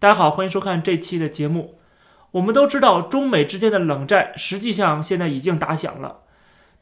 [0.00, 1.74] 大家好，欢迎收看这期的节目。
[2.30, 6.20] 我们都知道，中美之间的冷战实际上现在已经打响了，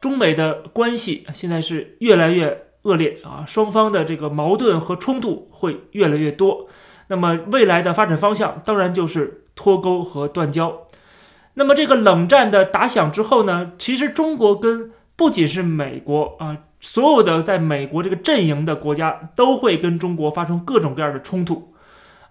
[0.01, 6.69] 中美的关系现在是越来越恶劣啊，双方的这个矛盾和冲突会越来越多。
[7.09, 10.87] 那么未来的发展方向当然就是脱钩和断交。
[11.55, 21.75] 那么这个冷战的打响之后呢，其实中国跟不仅是美国啊，所有的在美国这个阵营的国家都会跟中国发生各种各样的冲突。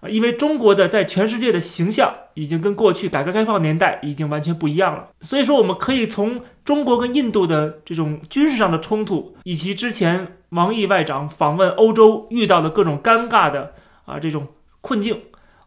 [0.00, 14.46] 啊，因为中国的在全世界的形象已经跟过去改革开放年代已经完全不一样了，所以说我们可以从中国跟印度的这种军事上的冲突，以及之前王毅外长访问欧洲遇到的各种尴尬的啊这种
[14.80, 15.20] 困境，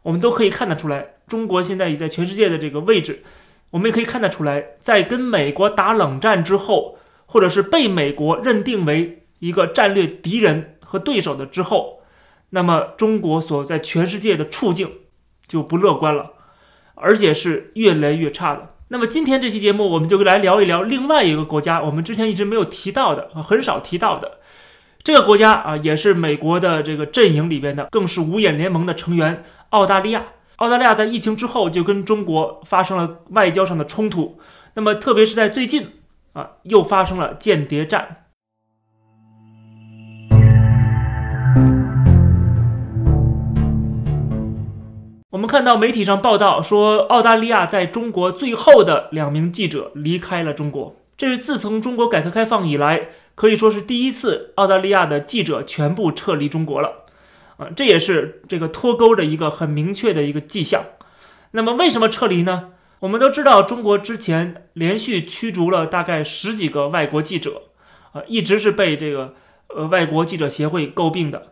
[0.03, 3.23] 我们都可以看得出来，中国现在已在全世界的这个位置，
[3.71, 11.97] 我们也可以看得出来，在跟美国打冷战之后，或者是被美国认定为一个战略敌人和对手的之后。
[12.51, 14.91] 那么中国所在全世界的处境
[15.47, 16.31] 就不乐观了，
[16.95, 18.75] 而且是越来越差的。
[18.89, 24.39] 那么今天这期节目，我们就来聊一聊另外一个国家，我们之前一直没有提到的啊，很少提到的
[25.01, 30.25] 这个国家啊，也是美国的这个阵营里边的，更是五眼联盟的成员——澳大利亚。
[30.57, 34.39] 澳大利亚在疫情之后就跟中国发生了外交上的冲突，
[34.75, 35.87] 那么特别是在最近
[36.33, 38.20] 啊，又发生了间谍战。
[45.31, 50.97] 我们看到媒体上报道说，澳大利亚在中国最后的两名记者离开了中国。
[51.15, 57.05] 这是自从中国改革开放以来，可以说是第一次澳大利亚的记者全部撤离中国了。
[57.55, 60.83] 啊，这也是这个脱钩的一个很明确的一个迹象。
[61.51, 62.71] 那么，为什么撤离呢？
[62.99, 67.61] 我们都知道，中国之前连续驱逐了大概十几个外国记者，
[68.11, 69.33] 啊，一直是被这个
[69.69, 71.50] 呃外国记者协会诟病的。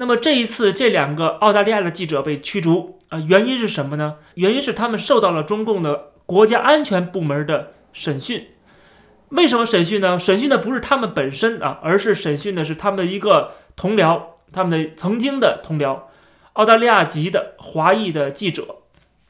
[0.00, 2.98] 那么这一次，这两个澳大利亚的记者被驱逐。
[3.10, 4.16] 啊，原因是什么呢？
[4.34, 8.46] 原因是他们受到了中共的国家安全部门的审讯。
[9.28, 10.18] 为什么审讯呢？
[10.18, 14.22] 审讯的不是他们本身啊，而是审讯的是他们的一个同僚，
[14.54, 16.04] 他们的曾经的同僚，
[16.54, 18.76] 澳大利亚籍的华裔的记者，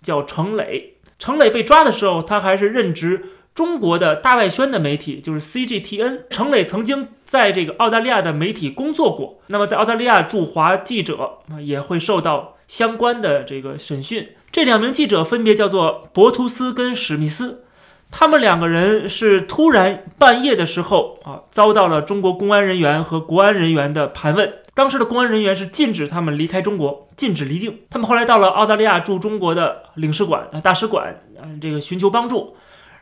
[0.01, 0.99] 叫程磊。
[1.19, 3.25] 程磊被抓的时候，他还是任职
[3.55, 6.21] 中国的大外宣的媒体，就是 CGTN。
[6.31, 12.57] 程磊曾经在这个澳大利亚的媒体工作过，那么在澳大利亚驻华记者，也会受到。
[12.71, 17.65] 相关的这个审讯，这两名记者分别叫做博图斯跟史密斯，
[18.13, 24.55] 他们两个人是突然半夜的时候啊，遭到了中国公安人员和国安人员的盘问。
[24.73, 27.81] 当时的公安人员是禁止他们离开中国，禁止离境。
[27.91, 32.55] 他们后来到了澳大利亚驻中国的领事馆啊大使馆嗯，这个寻求帮助，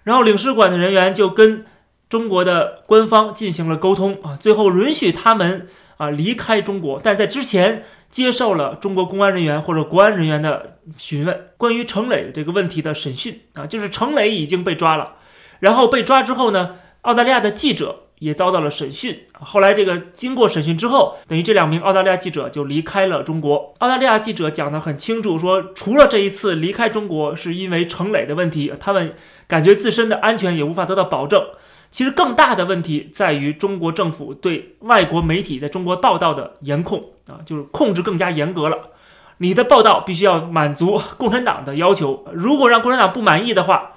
[0.05, 1.65] 然后领事馆的人员就跟
[2.09, 5.67] 中国的官方进行了沟通啊，最后允许他们
[5.97, 7.85] 啊离开中国，但在之前。
[8.11, 15.17] 接受了中国公安人员或者国安人员的询问，关于程磊这个问题的审讯啊，就是程磊已经被抓了，
[15.61, 19.21] 然后被抓之后呢，澳大利亚的记者也遭到了审讯。
[19.33, 23.75] 后来这个经过审讯之后，等于这两名澳大利亚记者就离开了中国。
[23.79, 29.15] 澳大利亚记者讲得很清楚，说除了这一次离开中国是因为程磊的问题，他们
[29.47, 31.43] 感觉自身的安全也无法得到保证。
[31.91, 38.91] 其实更大的问题在于中国政府对外国媒体在中国报道的严控啊，就是控制更加严格了。
[39.39, 43.93] 你的报道必须要满足共产党的要求，如果让共产党不满意的话。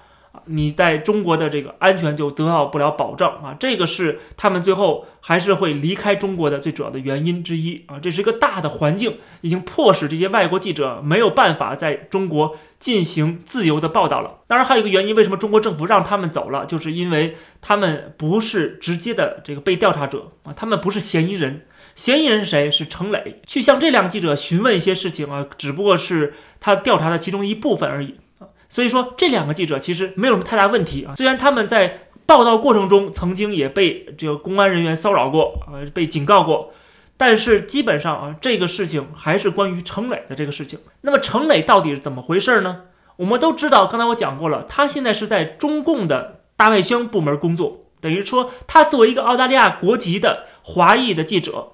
[0.46, 8.00] 你在中国的这个安全就得到不了保障啊，这个是他们最后还是会离开中国的最主要的原因之一啊。
[8.00, 14.40] 这是一个大的环境，已经迫使这些外国记者没有办法在中国进行自由的报道了。
[14.47, 21.66] 当然，还有一个原因，为什么中国政府让他们走了，就是因为他们不是直接的这个被调查者啊，他们不是嫌疑人。
[21.94, 22.72] 嫌疑人是谁？
[22.72, 23.41] 是程磊。
[23.46, 28.16] 去向这两个记者询问一些事情啊，只不过是他调查的其中一部分而已。
[28.72, 31.14] 所以说，这两个记者其实没有什么太大问题啊。
[31.18, 36.72] 虽然他们在报道过程中曾经也被这个公安人员骚扰过啊，被警告过，
[37.18, 40.80] 但是基本上啊，这个事情还是关于程磊的这个事情。
[41.02, 42.84] 那么程磊到底是怎么回事呢？
[43.18, 51.73] 我们都知道，刚才我讲过了，他现在是在中共的大外宣部门工作，等于说他作为一个澳大利亚国籍的华裔的记者。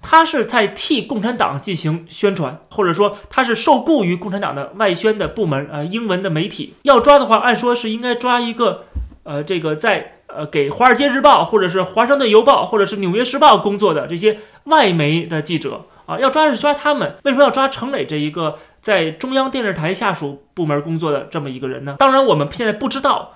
[0.00, 8.84] 他是在替共产党进行宣传，或者说他是受雇于共产党的外宣的部门，呃，英文的媒体要抓的话，按说是应该抓一个，
[9.24, 21.96] 呃，这个在呃给《华尔街日报》或者是《华盛顿邮报》或者是《纽约时报》工作的这些外媒的记者啊，要抓是抓他们，为什么要抓程磊这一个在中央电视台下属部门工作的这么一个人呢？
[21.98, 23.34] 当然，我们现在不知道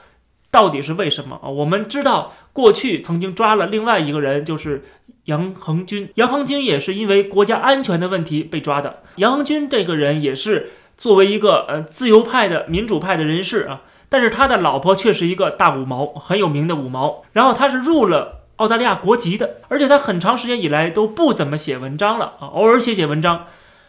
[0.50, 4.85] 到底是为什么啊，我们知道过去曾经抓了另外一个人，就是。
[5.26, 9.02] 杨恒军，杨恒军也是因为国家安全的问题被抓的。
[9.16, 17.22] 杨恒军这个人也是作为一个呃自由派的民主派的人士啊，但是他的老婆却是一个大五毛，很有名的五毛。
[17.32, 23.46] 然后他是入了澳大利亚国籍的，而且他很长时间以来都不怎么写文章了啊，偶尔写写文章。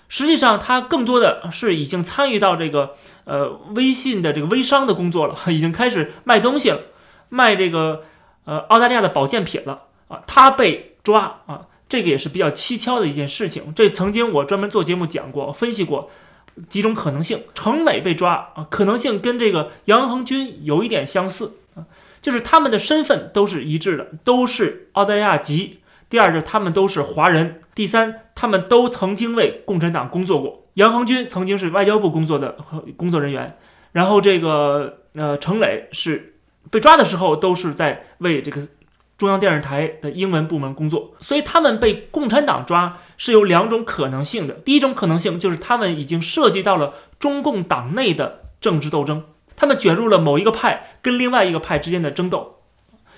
[0.09, 2.93] 实际上，他更多的是已经参与到这个
[3.25, 6.79] 呃微信的这个微商的工作了， 已经开始卖东西了，
[7.29, 8.03] 卖这个
[8.45, 10.21] 呃澳大利亚的保健品了啊。
[10.27, 13.73] 他被抓啊，这个也是比较蹊跷的一件事情。
[13.75, 16.09] 这曾经我专门做节目讲过，分析过
[16.69, 17.43] 几种可能性。
[17.53, 21.85] 程磊被抓啊，可能性跟这个杨恒军有一点相似啊，
[22.21, 25.81] 就是他们的身份都是一致的，都是澳大利亚籍。
[26.09, 30.67] 第二是他们都是华人，第三他们都曾经为共产党工作过。
[30.75, 32.55] 杨恒军曾经是外交部工作的
[32.95, 33.57] 工作人员，
[33.91, 36.35] 然后这个呃程磊是
[36.69, 38.61] 被抓的时候都是在为这个
[39.23, 44.55] 中央电视台的英文部门工作，所以他们被共产党抓是有两种可能性的。
[44.55, 49.23] 第一种可能性就是他们已经涉及到了中共党内的政治斗争，
[49.55, 52.59] 他们卷入了某一个派跟另外一个派之间的争斗。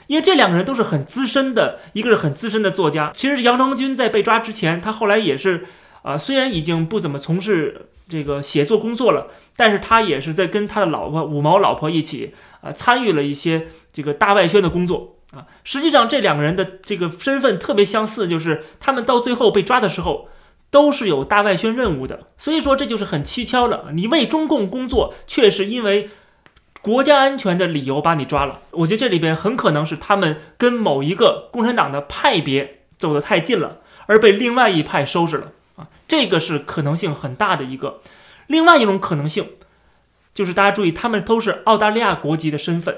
[0.06, 3.12] 因为这两个人都是很资深的，一个是很资深的作家。
[3.16, 5.66] 其实杨成军在被抓之前，他后来也是，
[6.04, 15.48] 啊，虽然已经不怎么从事这个写作工作了，但是他也是在跟他的老婆五毛老婆一起，啊，参与了一些这个大外宣的工作啊。
[15.64, 20.30] 实际上，这两个人的这个身份特别相似，就是他们到最后被抓的时候，
[20.70, 22.28] 都是有大外宣任务的。
[22.38, 23.86] 所以说，这就是很蹊跷的。
[23.94, 26.10] 你为中共工作，却是因为。
[26.82, 38.02] 国家安全的理由把你抓了，我觉得这里边很可能是他们跟某一个共产党的派别走得太近了，而被另外一派收拾了啊，这个是可能性很大的一个。
[38.46, 39.54] 另外一种可能性
[40.36, 42.96] 就是大家注意，他们都是澳大利亚国籍的身份，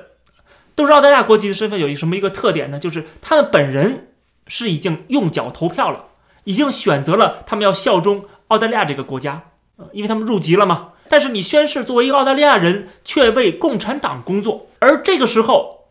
[0.77, 2.77] 都是澳大利亚国籍的身份，有一什么一个特点呢？
[2.77, 4.09] 就是他们本人
[4.45, 6.05] 是已经用脚投票了，
[6.43, 9.41] 已经选择了他们要效忠澳大利亚这个国家，
[9.77, 10.89] 呃，因为他们入籍了嘛。
[11.09, 15.87] 但是你宣誓作为一个澳大利亚人，却为共产党工作，而这个时候，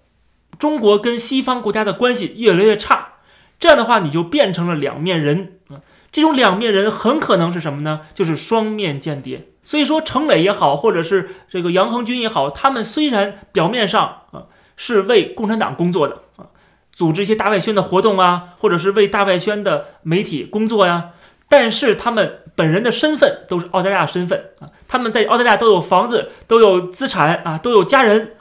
[0.56, 3.14] 中国跟西方国家的关系越来越差，
[3.58, 5.82] 这样的话你就变成了两面人啊！
[6.12, 8.02] 这种两面人很可能是什么呢？
[8.14, 9.48] 就是双面间谍。
[9.64, 14.44] 所以说，程磊也好，或者是这个杨恒军也好，他们虽然表面上啊
[14.76, 16.46] 是为共产党工作的啊，
[16.92, 21.10] 组织一些大外宣的活动啊，或者是为大外宣的媒体工作呀。
[21.48, 28.32] 但是他们本人的身份都是澳大利亚身份啊，他们在澳大利亚都有房子，都有资产啊，都有家人。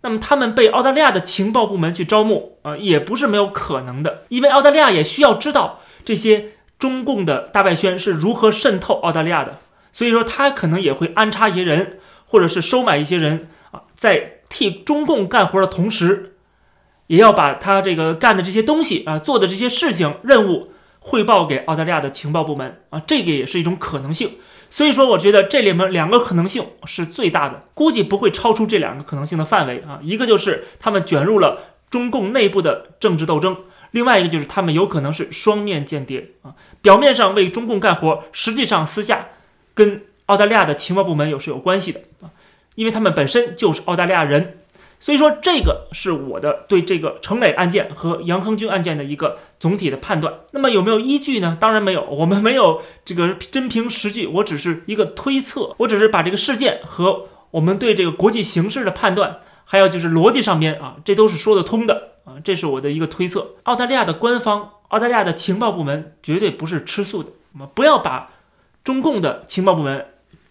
[0.00, 9.58] 那么他们被澳大利亚的情报部门去招募啊，也不是没有可能的，因为澳大利亚也需要知道这些中共的大外宣是如何渗透澳大利亚的，
[9.92, 16.36] 所以说他可能也会安插一些人，或者是收买一些人啊，在替中共干活的同时，
[17.06, 20.72] 也要把他这个干的这些东西啊，做的这些事情任务。
[21.00, 24.32] 汇报给澳大利亚的情报部门啊，这个也是一种可能性。
[24.68, 30.00] 所以说，我觉得这里面两个可能性是最大的，估计不会超出这两个可能性的范围啊。
[30.02, 33.56] 一个就是他们卷入了中共内部的政治斗争，
[33.92, 39.28] 另外一个就是他们有可能是双面间谍啊，表面上为中共干活，实际上私下
[39.72, 42.28] 跟澳大利亚的情报部门有是有关系的啊，
[42.78, 44.60] 因为他们本身就是澳大利亚人。
[45.00, 50.34] 所以说，这个是我的对这个程磊案件和杨亨军案件的一个总体的判断。
[50.52, 51.58] 那么有没有依据呢？
[51.60, 63.54] 当然没有，我们没有这个真凭实据，我只是一个推测，我只是把这个事件和我们对这个国际形势的判断，还有就是逻辑上边啊，这都是说得通的啊，这是我的一个推测。
[63.64, 68.30] 澳大利亚的官方，澳大利亚的情报部门绝对不是吃素的，我们不要把
[68.82, 70.06] 中共的情报部门。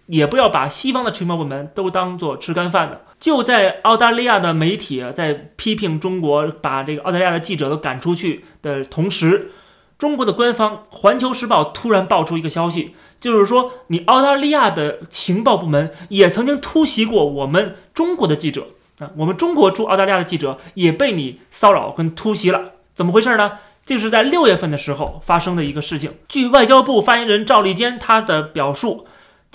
[0.08, 3.04] 也不要把西方的情报部门都当做吃干饭的。
[3.20, 9.52] 就在澳大利亚的媒体在批评中国，把这个澳大利亚的记者都赶出去的同时，
[9.98, 18.68] 中国的官方《环球时报》突然爆出一个消息，就是说你澳大利亚的情报部门也曾经突袭过我们中国的记者
[19.00, 23.54] 啊，我们中国驻澳大利亚的记者也被你骚扰跟突袭了，怎么回事呢？
[23.84, 26.12] 这是在六月份的时候发生的一个事情。
[26.28, 29.08] 据外交部发言人赵立坚他的表述。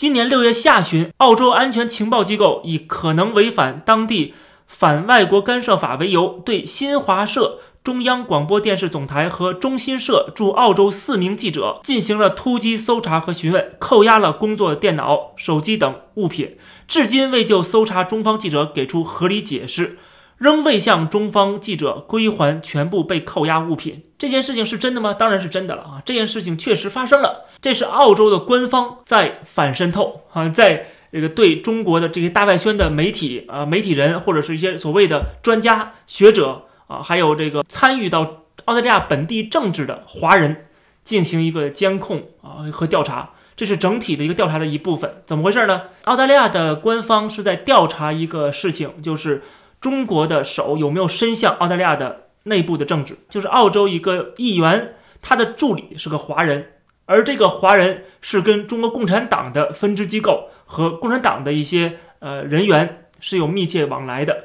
[0.02, 4.34] 今年六月下旬，澳洲安全情报机构以可能违反当地
[4.66, 16.56] 反外国干涉法为由，对新华社、中央广播电视总台和中新社驻澳洲四名记者进行了突击搜查和询问，扣押了工作电脑、手机等物品，
[16.88, 19.98] 至今未就搜查中方记者给出合理解释。
[20.42, 25.14] 仍未向中方记者归还全部被扣押物品，这件事情是真的吗？
[25.14, 26.02] 当然是真的了啊！
[26.04, 40.64] 这件事情确实发生了，这是澳洲的官方在反渗透啊，在这个对中国的这些大外宣的媒体啊、媒体人或者是一些所谓的专家学者啊，还有这个参与到澳大利亚本地政治的华人
[41.04, 45.22] 进行一个监控啊和调查，这是整体的一个调查的一部分。
[45.24, 45.82] 怎么回事呢？
[46.06, 49.42] 澳大利亚的官方是在调查一个事情，就是
[49.82, 53.18] 中国的手有没有伸向澳大利亚的内部的政治。
[53.28, 56.68] 就是澳洲一个议员，他的助理是个华人，
[57.04, 64.44] 而这个华人是跟中国共产党的分支机构和共产党的一些呃人员是有密切往来的，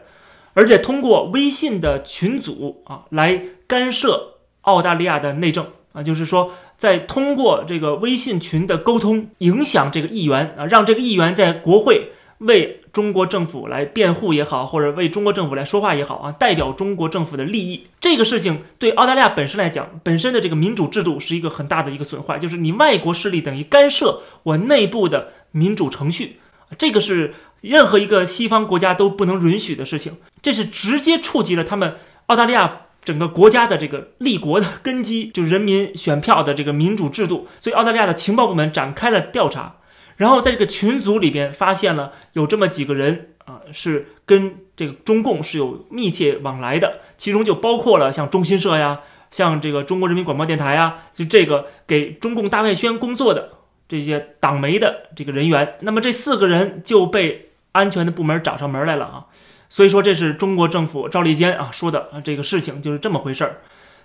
[0.53, 6.51] 而且通过微信的群组啊来干涉澳大利亚的内政啊，就是说。
[6.77, 17.85] 在通过这个微信群的沟通，影响这个议员啊，让这个议员在国会为中国政府来辩护也好，或者为中国政府来说话也好啊，代表中国政府的利益。
[18.01, 26.37] 这个事情对澳大利亚本身来讲，本身的这个民主制度是一个很大的一个损坏，就是你外国势力等于干涉我内部的民主程序，
[26.79, 32.81] 这个是任何一个西方国家都不能允许的事情，这是直接触及了他们澳大利亚。
[33.05, 39.76] 整个国家的这个立国的根基，就人民选票的这个民主制度，所以澳大利亚的情报部门展开了调查，
[40.17, 48.99] 然后在这个群组里边发现了有这么几个人啊，是跟这个中共是有密切往来的，其中就包括了像中新社呀，
[49.31, 53.51] 像这个中国人民广播电台呀，就这个给中共大外宣工作的
[53.87, 59.25] 这些党媒的这个人员，那么这四个人就被安全的部门找上门来了啊。
[59.69, 63.61] 所以说，这是中国政府赵立坚啊说的，这个事情就是这么回事儿。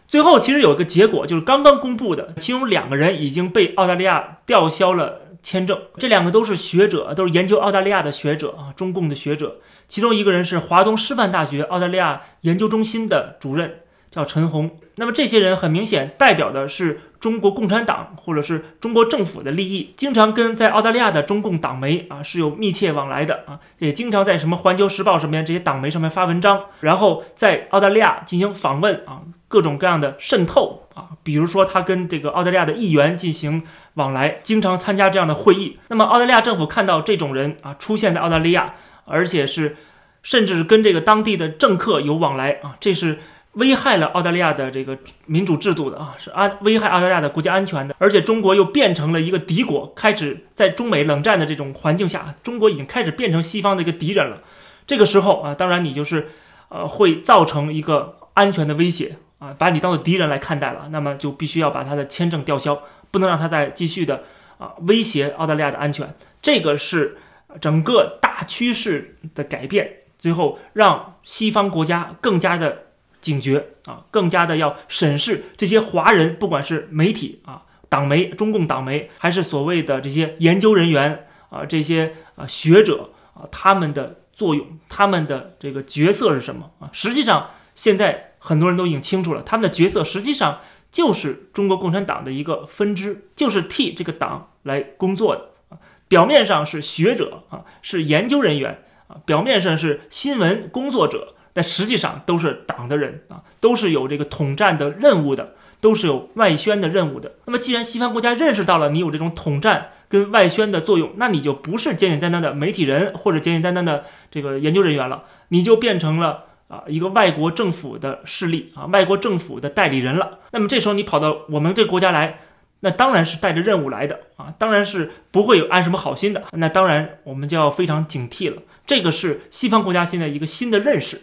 [0.08, 5.78] 最后其实有一个结果，就是刚刚公布的，其中两个人已经被澳大利亚吊销了签证。
[5.98, 9.58] 这两个都是学者，都是研究澳大利亚的学者啊，中共的学者。
[9.88, 13.80] 其中一个人是华东师范大学澳大利亚研究中心的主任。
[14.12, 33.62] 叫陈红，那么这些人很明显代表的是中国共产党或者是中国政府的利益，经常跟在澳大利亚的中共党媒啊是有密切往来的啊，也经常在什么《环球时报》上面这些党媒上面发文章，然后在澳大利亚进行访问啊，各种各样的渗透啊，比如说他跟这个澳大利亚的议员进行
[33.94, 35.78] 往来，经常参加这样的会议。
[35.88, 39.76] 那么澳大利亚政府看到这种人啊出现在澳大利亚，而且是
[40.22, 43.18] 甚至跟这个当地的政客有往来啊，这是。
[43.56, 44.96] 危害了澳大利亚的这个
[45.26, 54.38] 民主制度的啊，是安危害澳大利亚的国家安全的，而且中国又变成了一个敌国，开始在中美冷战的这种环境下，中国已经开始变成西方的一个敌人了。
[54.86, 56.30] 这个时候啊，当然你就是
[56.70, 62.80] 呃会造成一个安全的威胁啊，把你当做敌人来看待了，那么就必须要把他的签证吊销，
[63.10, 64.22] 不能让他再继续的
[64.58, 66.14] 啊威胁澳大利亚的安全。
[66.40, 67.18] 这个是
[67.60, 72.84] 整个大趋势的改变，最后让西方国家更加的。
[73.22, 86.90] 警觉啊，更加的要审视这些华人，不管是媒体啊、党媒、中共党媒，还是所谓的这些研究人员啊、这些啊学者啊，他们的作用，他们的这个角色是什么啊？
[86.92, 90.58] 实际上，现在很多人都已经清楚了，他们的角色实际上
[90.90, 95.78] 就是中国共产党的一个分支，就是替这个党来工作的。
[96.08, 101.34] 表面上是学者啊，是研究人员啊，表面上是新闻工作者。
[101.54, 107.32] 但实际上都是党的人啊，都是有这个统战的任务的，都是有外宣的任务的。
[107.44, 120.38] 那么，既然西方国家认识到了你有这种统战跟外宣的作用，那你就不是简简单单的媒体人或者简简单单的这个研究人员了，你就变成了啊一个外国政府的势力啊，外国政府的代理人了。
[120.52, 122.38] 那么这时候你跑到我们这个国家来，
[122.80, 126.42] 那当然是带着任务来的啊，当然是不会有安什么好心的。
[126.52, 128.62] 那当然我们就要非常警惕了。
[128.86, 131.20] 这个是西方国家现在一个新的认识。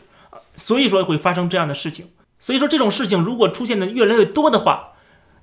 [0.56, 4.90] 所以说会发生这样的事情，所以说这种事情如果出现的越来越多的话，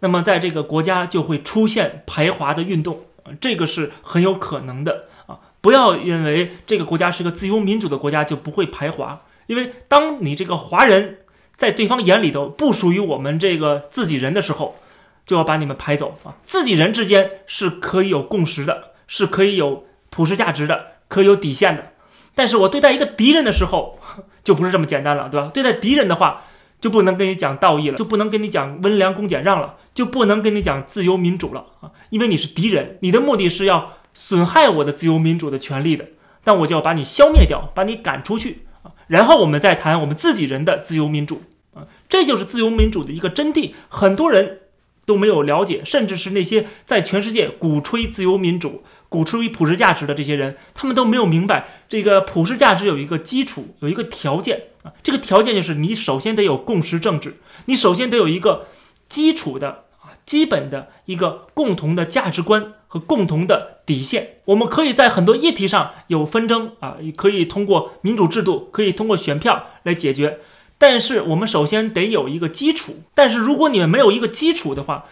[0.01, 5.41] 那么在这个国家就会出现排华的运动啊，这个是很有可能的啊！
[5.63, 11.19] 不要认为这个国家是个自由民主的国家就不会排华，因为当你这个华人
[11.57, 14.77] 在对方眼里头不属于我们这个自己人的时候，
[15.25, 16.37] 就要把你们排走啊！
[16.45, 21.93] 自己人之间是可以有共识的，是可以有普世价值的，可以有底线的。
[22.35, 23.99] 但是我对待一个敌人的时候，
[24.45, 25.51] 就不是这么简单了，对吧？
[25.53, 26.45] 对待敌人的话，
[26.81, 31.91] 就不能跟你讲道义了，就不能跟你讲温良恭俭让了，就不能跟你讲自由民主了啊！
[32.11, 36.05] 因为你是敌人，你的目的是要损害我的自由民主的权利的，
[36.45, 38.66] 那我就要把你消灭掉，把你赶出去！
[39.07, 41.43] 然后我们再谈我们自己人的自由民主
[41.75, 41.87] 啊！
[42.09, 44.61] 这就是自由民主的一个真谛，很多人
[45.05, 48.85] 都没有了解，甚至是那些在全世界鼓吹自由民主。
[49.09, 54.93] 鼓吹普世价值的这些人，他们都没有明白这个普世价值有一个基础，有一个条件啊。
[55.01, 57.37] 这个条件就是你首先得有共识政治，
[57.67, 58.67] 你首先得有一个
[59.09, 64.37] 基础的啊基本的一个共同的价值观和共同的底线。
[64.47, 70.41] 我们可以在很多议题上有纷争啊，可以通过民主制度，可以通过选票来解决。
[70.79, 72.97] 但是我们首先得有一个基础。
[73.15, 75.07] 但是如果你们没有一个基础的话，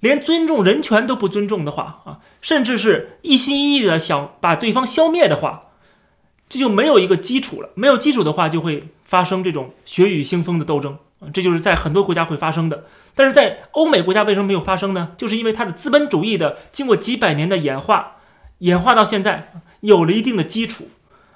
[0.00, 5.68] 连尊重人权都不尊重的话啊，甚至是一心一意的想把对方消灭的话，
[6.48, 7.70] 这就没有一个基础了。
[7.74, 10.98] 没有基础的话，就会发生这种血雨腥风的斗争，
[11.32, 12.84] 这就是在很多国家会发生的。
[13.14, 15.12] 但是在欧美国家为什么没有发生呢？
[15.16, 18.16] 就是因为它的资本主义的经过几百年的演化，
[18.58, 20.88] 演化到现在有了一定的基础，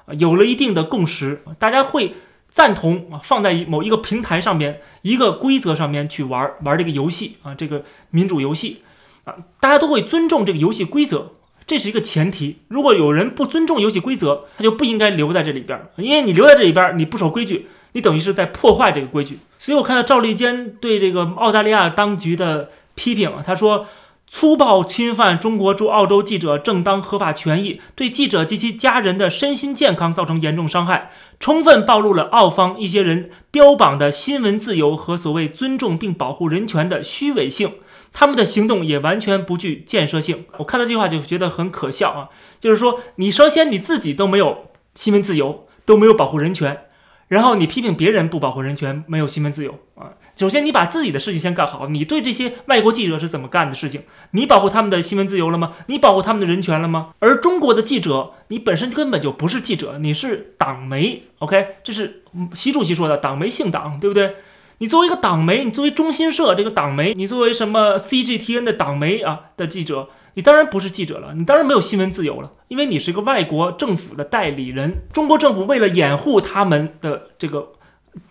[0.07, 2.15] 啊，有了一定的共识，大家会
[2.49, 8.83] 赞同啊，放在某一个平台上面，一个规则上面去玩玩这个游戏啊，这个民主游戏
[9.25, 11.33] 啊，大家都会尊重这个游戏规则，
[11.67, 12.63] 这是一个前提。
[12.69, 17.69] 如果有人不尊重游戏规则，他就不应该留在这里边，因为你留在这里边，你不守规矩。
[17.93, 23.87] 你等于是在破坏这个规矩，所以我看到赵立坚对这个澳大利亚当局的批评，他说
[24.27, 37.73] 粗暴侵犯中国驻澳洲记者正当合法权益，对记者及其家人的身心健康造成严重伤害，充分暴露了澳方一些人标榜的新闻自由和所谓尊重并保护人权的虚伪性，
[38.13, 40.45] 他们的行动也完全不具建设性。
[40.59, 42.29] 我看到这句话就觉得很可笑啊，
[42.61, 46.83] 就是说你首先你自己都没有新闻自由，都没有保护人权。
[47.29, 50.13] 然后你批评别人不保护人权，没有新闻自由啊！
[50.35, 51.87] 首先你把自己的事情先干好。
[51.89, 54.03] 你对这些外国记者是怎么干的事情？
[54.31, 55.75] 你保护他们的新闻自由了吗？
[55.89, 57.11] 你保护他们的人权了吗？
[57.19, 61.25] 而中国的记者，你本身根本就不是记者，你是党媒。
[61.41, 62.23] OK，这是
[62.55, 64.37] 习主席说的，党媒姓党，对不对？
[64.79, 70.09] 你作为一个党媒，你作为中新社这个党媒，你作为什么 CGTN 的党媒啊的记者。
[70.39, 74.93] 你当然不是记者了，你当然没有新闻自由了，因为你是一个外国政府的代理人。
[75.13, 77.73] 中国政府为了掩护他们的这个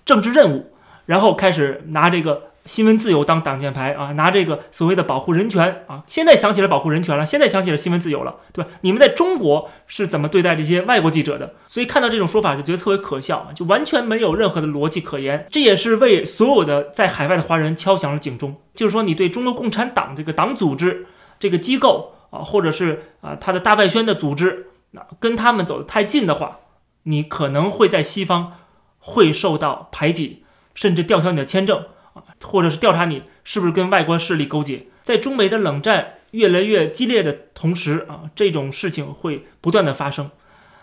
[0.06, 0.72] 政治任务，
[1.06, 6.02] 然后开始拿这个新闻自由当挡箭牌啊，拿这个所谓的保护人权啊。
[6.08, 8.72] 现在想起来保护人权了，现在想起了新闻自由了，对吧？
[8.80, 11.56] 你们在中国是怎么对待这些外国记者的？
[11.68, 15.46] 所以看到这种说法就觉得特别可笑，就完全没有任何的逻辑可言。
[15.52, 21.08] 这也是为所有的在海外的华人敲响了警钟，就是说你对中国共产党这个党组织。
[21.40, 26.60] 这个机构啊，或者是啊，他的大外宣的组织，那跟他们走得太近的话，
[27.04, 28.54] 你可能会在西方
[29.00, 34.88] 会受到排挤，甚至吊销你的签证啊，或者是调查你是不是跟外国势力勾结。
[35.04, 40.30] 在中美的冷战越来越激烈的同时啊，这种事情会不断的发生。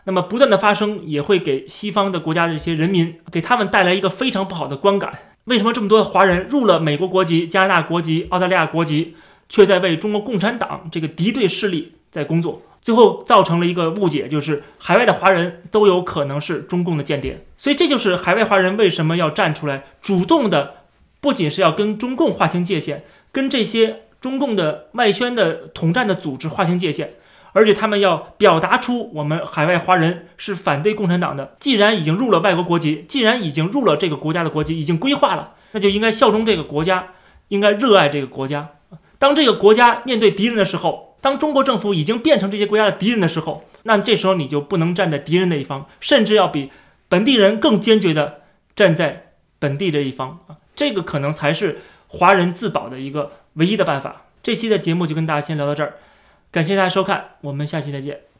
[0.07, 5.19] 那么不断的发生，也会给西方的国家的这些人民，给他们带来一个非常不好的观感。
[5.45, 9.17] 为什么这么多华人入了美国国籍、加拿大国籍、澳大利亚国籍？
[9.49, 17.45] 却在为中国共产党这个敌对势力在工作，最后造成了一个误解，就是海外的华人都有可能是中共的间谍。
[17.57, 20.75] 所以这就是海外华人为什么要站出来，主动的，
[21.21, 27.15] 不仅是要跟中共划清界限，跟这些中共的外宣的统战的组织划清界限，
[27.53, 31.57] 而且他们要表达出我们海外华人是反对共产党的。
[31.59, 37.13] 既然已经入了外国国籍，既然已经入了这个国家的国籍，已经规划了，那就应该效忠这个国家，
[37.49, 38.69] 应该热爱这个国家。
[39.25, 46.71] 当这个国家面对敌人的时候，当中国政府已经变成这些国家的敌人的时候，那这时候你就不能站在敌人那一方，甚至要比
[47.09, 48.43] 本地人更坚决的
[48.77, 50.61] 站在本地这一方啊！
[50.77, 54.27] 这个可能才是华人自保的一个唯一的办法。
[54.43, 55.95] 这期的节目就跟大家先聊到这儿，
[56.53, 58.34] 感谢大家收看，我们下期再见。